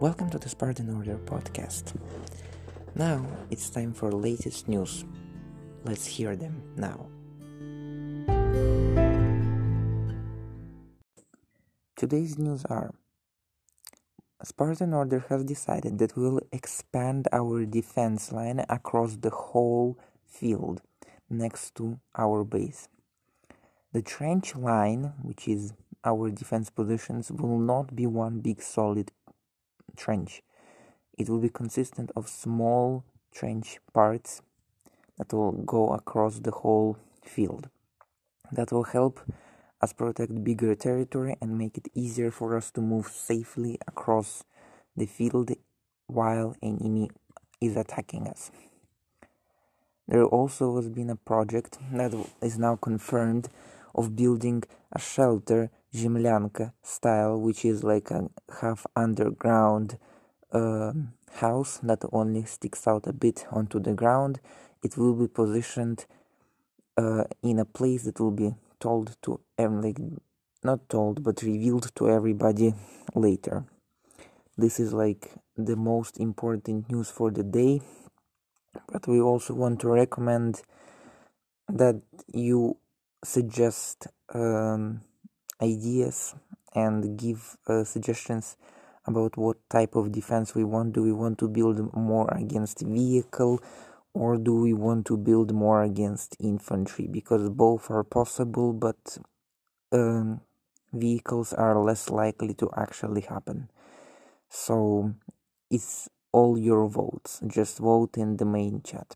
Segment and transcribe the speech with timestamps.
[0.00, 1.94] Welcome to the Spartan Order podcast.
[2.94, 5.04] Now it's time for latest news.
[5.84, 7.06] Let's hear them now.
[11.96, 12.94] Today's news are
[14.42, 20.80] Spartan Order has decided that we will expand our defense line across the whole field
[21.28, 22.88] next to our base.
[23.92, 25.74] The trench line, which is
[26.04, 29.12] our defense positions, will not be one big solid
[30.00, 30.42] trench.
[31.18, 34.40] It will be consistent of small trench parts
[35.18, 37.68] that will go across the whole field.
[38.50, 39.20] That will help
[39.82, 44.44] us protect bigger territory and make it easier for us to move safely across
[44.96, 45.50] the field
[46.06, 47.10] while enemy
[47.60, 48.50] is attacking us.
[50.08, 52.12] There also has been a project that
[52.42, 53.48] is now confirmed
[53.94, 58.28] of building a shelter Zemlyanka style, which is like a
[58.60, 59.98] half underground
[60.52, 60.92] uh,
[61.34, 64.40] house that only sticks out a bit onto the ground.
[64.82, 66.06] It will be positioned
[66.96, 69.98] uh, in a place that will be told to like
[70.62, 72.74] not told but revealed to everybody
[73.14, 73.64] later.
[74.56, 77.80] This is like the most important news for the day,
[78.92, 80.62] but we also want to recommend
[81.68, 82.00] that
[82.32, 82.76] you
[83.24, 85.02] suggest um,
[85.62, 86.34] ideas
[86.74, 88.56] and give uh, suggestions
[89.06, 90.92] about what type of defense we want.
[90.92, 93.60] Do we want to build more against vehicle
[94.12, 97.06] or do we want to build more against infantry?
[97.06, 99.18] Because both are possible, but
[99.92, 100.40] um,
[100.92, 103.70] vehicles are less likely to actually happen.
[104.48, 105.14] So
[105.70, 107.40] it's all your votes.
[107.46, 109.14] Just vote in the main chat.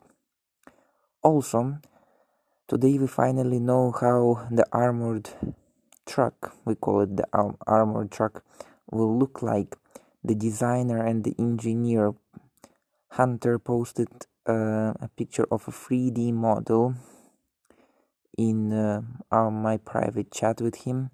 [1.23, 1.79] Also,
[2.69, 5.31] today we finally know how the armored
[6.07, 7.27] truck, we call it the
[7.67, 8.45] armored truck,
[8.91, 9.77] will look like.
[10.25, 12.15] The designer and the engineer
[13.13, 14.09] Hunter posted
[14.49, 16.95] uh, a picture of a 3D model
[18.37, 19.03] in uh,
[19.51, 21.11] my private chat with him,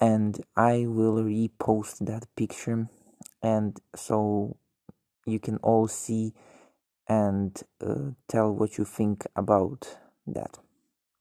[0.00, 2.88] and I will repost that picture,
[3.42, 4.56] and so
[5.26, 6.34] you can all see
[7.08, 10.58] and uh, tell what you think about that.